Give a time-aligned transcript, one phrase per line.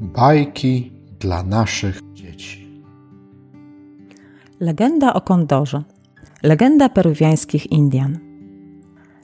[0.00, 2.82] Bajki dla naszych dzieci.
[4.60, 5.82] Legenda o kondorze.
[6.42, 8.18] Legenda peruwiańskich Indian.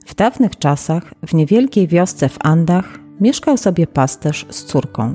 [0.05, 5.13] W dawnych czasach w niewielkiej wiosce w Andach mieszkał sobie pasterz z córką.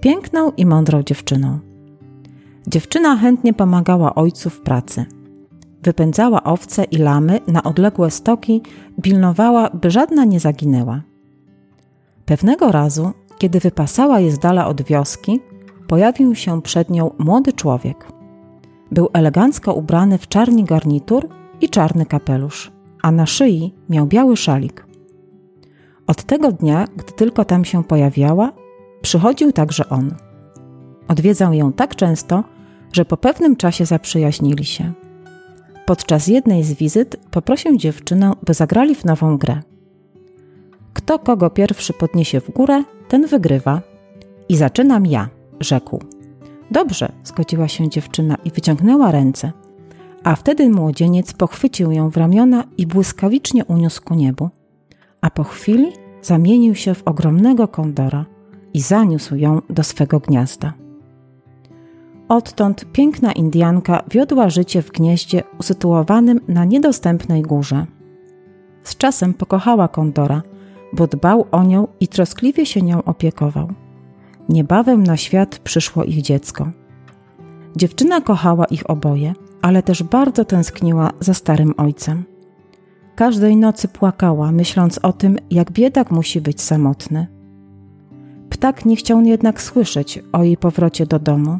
[0.00, 1.58] Piękną i mądrą dziewczyną.
[2.66, 5.06] Dziewczyna chętnie pomagała ojcu w pracy.
[5.82, 8.62] Wypędzała owce i lamy na odległe stoki,
[9.02, 11.02] pilnowała, by żadna nie zaginęła.
[12.26, 15.40] Pewnego razu, kiedy wypasała je z dala od wioski,
[15.88, 18.06] pojawił się przed nią młody człowiek.
[18.92, 21.28] Był elegancko ubrany w czarny garnitur
[21.60, 24.86] i czarny kapelusz, a na szyi miał biały szalik.
[26.06, 28.52] Od tego dnia, gdy tylko tam się pojawiała,
[29.02, 30.14] przychodził także on.
[31.08, 32.44] Odwiedzał ją tak często,
[32.92, 34.92] że po pewnym czasie zaprzyjaźnili się.
[35.86, 39.62] Podczas jednej z wizyt poprosił dziewczynę, by zagrali w nową grę.
[40.92, 43.80] Kto kogo pierwszy podniesie w górę, ten wygrywa.
[44.48, 45.28] I zaczynam ja,
[45.60, 46.02] rzekł.
[46.70, 49.52] Dobrze, zgodziła się dziewczyna i wyciągnęła ręce.
[50.24, 54.48] A wtedy młodzieniec pochwycił ją w ramiona i błyskawicznie uniósł ku niebu.
[55.20, 55.92] A po chwili
[56.22, 58.24] zamienił się w ogromnego kondora
[58.74, 60.72] i zaniósł ją do swego gniazda.
[62.28, 67.86] Odtąd piękna Indianka wiodła życie w gnieździe usytuowanym na niedostępnej górze.
[68.82, 70.42] Z czasem pokochała kondora,
[70.92, 73.68] bo dbał o nią i troskliwie się nią opiekował.
[74.48, 76.70] Niebawem na świat przyszło ich dziecko.
[77.76, 79.32] Dziewczyna kochała ich oboje,
[79.62, 82.24] ale też bardzo tęskniła za starym ojcem.
[83.14, 87.26] Każdej nocy płakała, myśląc o tym, jak biedak musi być samotny.
[88.50, 91.58] Ptak nie chciał jednak słyszeć o jej powrocie do domu,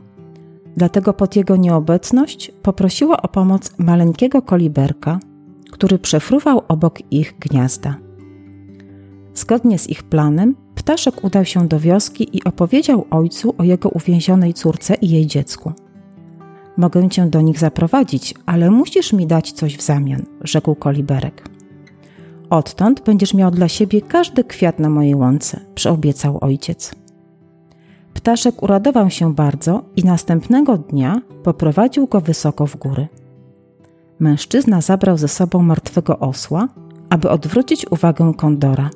[0.77, 5.19] dlatego pod jego nieobecność poprosiła o pomoc maleńkiego koliberka,
[5.71, 8.08] który przefruwał obok ich gniazda.
[9.39, 14.55] Zgodnie z ich planem, ptaszek udał się do wioski i opowiedział ojcu o jego uwięzionej
[14.55, 15.72] córce i jej dziecku.
[16.77, 21.48] Mogę cię do nich zaprowadzić, ale musisz mi dać coś w zamian, rzekł koliberek.
[22.50, 26.94] Odtąd będziesz miał dla siebie każdy kwiat na mojej łące, przyobiecał ojciec.
[28.15, 33.09] Ptaszek uradował się bardzo i następnego dnia poprowadził go wysoko w góry.
[34.19, 36.69] Mężczyzna zabrał ze sobą martwego osła,
[37.10, 38.91] aby odwrócić uwagę kondora.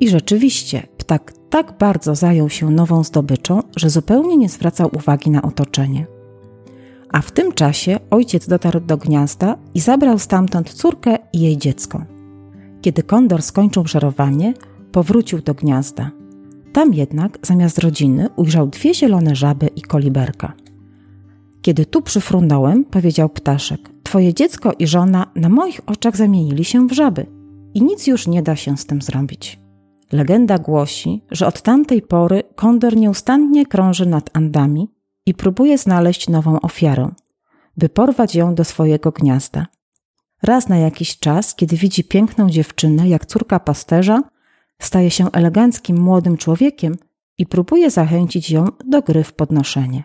[0.00, 5.42] I rzeczywiście, ptak tak bardzo zajął się nową zdobyczą, że zupełnie nie zwracał uwagi na
[5.42, 6.06] otoczenie.
[7.12, 12.04] A w tym czasie ojciec dotarł do gniazda i zabrał stamtąd córkę i jej dziecko.
[12.82, 14.54] Kiedy kondor skończył żerowanie,
[14.92, 16.10] powrócił do gniazda.
[16.72, 20.52] Tam jednak zamiast rodziny ujrzał dwie zielone żaby i koliberka.
[21.62, 26.92] Kiedy tu przyfrunąłem, powiedział ptaszek, twoje dziecko i żona na moich oczach zamienili się w
[26.92, 27.26] żaby
[27.74, 29.59] i nic już nie da się z tym zrobić.
[30.12, 34.88] Legenda głosi, że od tamtej pory kondor nieustannie krąży nad Andami
[35.26, 37.08] i próbuje znaleźć nową ofiarę,
[37.76, 39.66] by porwać ją do swojego gniazda.
[40.42, 44.22] Raz na jakiś czas, kiedy widzi piękną dziewczynę jak córka pasterza,
[44.78, 46.96] staje się eleganckim młodym człowiekiem
[47.38, 50.04] i próbuje zachęcić ją do gry w podnoszenie.